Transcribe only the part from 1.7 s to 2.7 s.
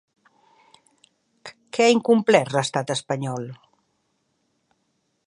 Què ha incomplert